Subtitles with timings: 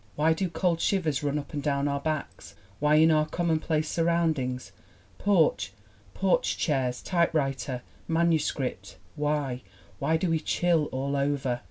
[0.15, 2.55] Why do cold shivers run up and down our backs?
[2.79, 4.71] Why in our commonplace sur roundings
[5.19, 5.73] porch,
[6.15, 9.61] porch chairs, typewriter, manu script why,
[9.99, 11.59] why do we chill all over?